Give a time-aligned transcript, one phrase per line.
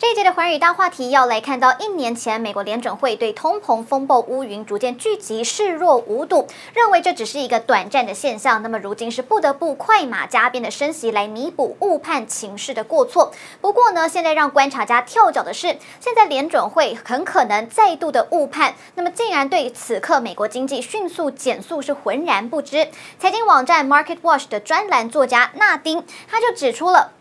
[0.00, 8.62] 这一节的寰宇大话题要来看到，一年前美国联准会对通膨风暴乌云逐渐聚集视若无睹，认为这只是一个短暂的现象。
[8.62, 13.32] 那么如今是不得不快马加鞭的升息来弥补误判情势的过错。
[13.60, 22.86] 不过呢，现在让观察家跳脚的是，现在联准会很可能再度的误判，那么竟然对此刻美国经济迅速减速是浑然不知。
[23.18, 27.14] 财经网站 Market Watch 的专栏作家纳丁他就指出了。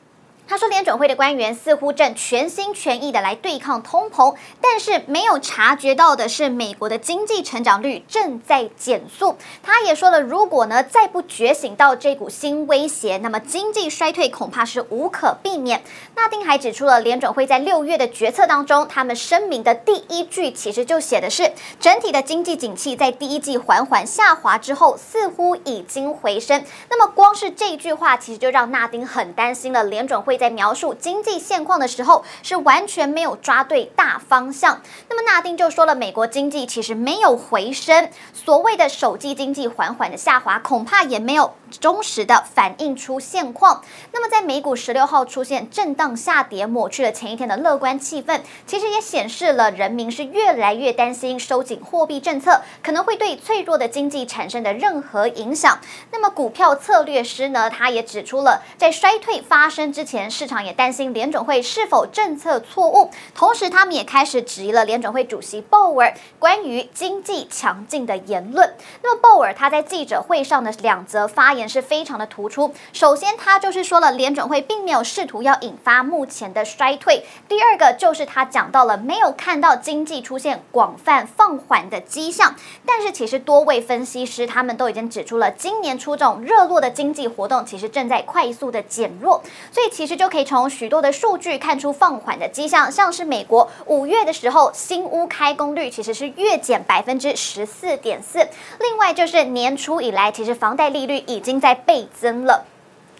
[0.48, 9.36] 他说，联准会的官员似乎正全心全意的来对抗通膨，但是没有察觉到的是，美国的经济成长率正在减速。
[9.62, 15.84] 他也说了，如果呢再不觉醒到这股新威胁，那么经济衰退恐怕是无可避免。
[16.16, 21.52] 纳丁还指出了，联准会在六月的决策当中，他们声明的第一句其实就写的是，
[21.82, 26.64] 整体的经济景气在第一季缓缓下滑之后，似乎已经回升。
[26.90, 30.36] 那么光是这句话，其实就让纳丁很担心了，联准会。
[30.38, 34.81] 在描述经济现况的时候，是完全没有抓对大方向。
[35.09, 43.81] 那么纳丁就说了，美国经济其实没有回升，所谓的首季经济缓缓的下滑，恐怕也没有忠实的反映出现况。
[44.11, 55.80] 那么在美股十六号出现震荡下跌，抹去了前一天的乐观气氛，其实也显示了人民是越来越担心收紧货币政策可能会对脆弱的经济产生的任何影响。
[56.11, 60.27] 那么股票策略师呢，他也指出了，在衰退发生之前。
[60.30, 68.75] 市场也担心联准会是否政策错误，同时他们也开始质疑了联准会主席鲍尔关于经济强劲的言论。
[69.02, 72.73] 那么鲍尔他在记者会上的两则发言是非常的突出。
[72.92, 82.55] 首先，他就是说了联准会并没有试图要引发目前的衰退；第二个就是他讲到了没有看到经济出现广泛放缓的迹象。
[82.86, 90.17] 但是其实多位分析师他们都已经指出了，今年初这种热络的经济活动其实正在快速的减弱，所以其实。
[90.18, 98.39] 就可以从许多的数据看出放缓的迹象，像是美国五月的时候，新屋开工率其实是月减百分之十四点四。
[98.80, 102.66] 另外就是年初以来，其实房贷利率已经在倍增了。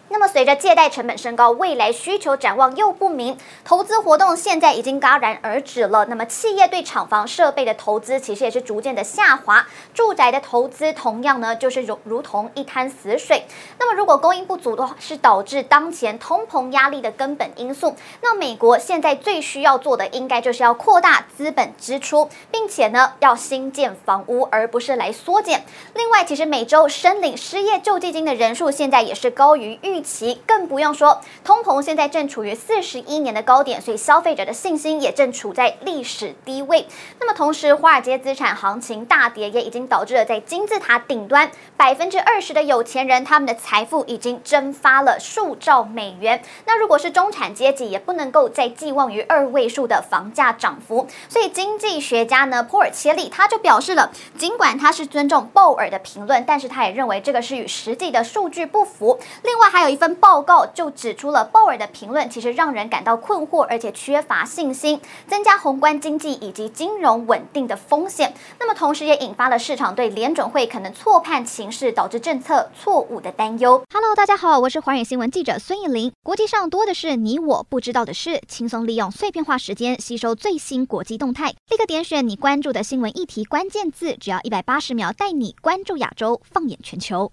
[0.10, 6.06] 那么，随着借贷成本升高，未来需求展望又不明，投资活动现在已经戛然而止了。
[6.06, 13.46] 那么，企业对厂房设备的投资其实也是逐渐的下滑，住宅的投资同样呢，就是如如同一滩死水。
[13.78, 17.94] 那么，如果供应不足的话，是导致当前通膨压力的根本因素。
[18.22, 25.66] 那美国现在最需要做的，应该就是要扩大资本支出，并且呢，要新建房屋，而不是来缩减。
[25.94, 29.97] 另外，其实每周申领失业救济金的人数现在也是高于预。
[29.98, 36.86] 预期更不用说，通膨现在正处于四十一年的高点，所以消费者的信心也正处在历史低位。
[37.20, 46.44] 那么同时，华尔街资产行情大跌，也已经导致了在金字塔顶端百分之二十的有钱人，他们的财富已经蒸发了数兆美元。
[46.68, 51.08] 那如果是中产阶级，也不能够再寄望于二位数的房价涨幅。
[51.28, 59.20] 所以经济学家呢，波尔切利他就表示了，尽管他是尊重鲍尔的评论，但是他也认为这个是与实际的数据不符。
[59.42, 59.87] 另外还有。
[59.88, 65.00] 有一份报告就指出了鲍尔的评论其实让人感到困惑，而且缺乏信心，
[65.30, 68.34] 增加宏观经济以及金融稳定的风险。
[68.60, 73.82] 那么同时也引发了市场对联准会可能错判情势，导致政策错误的担忧。
[73.94, 76.12] Hello，大家好，我是华远新闻记者孙艺林。
[76.22, 87.32] 国际上多的是你我不知道的事，轻松利用碎片化时间吸收最新国际动态，立刻点选你关注的新闻议题关键字，只要一百八十秒，带你关注亚洲，放眼全球。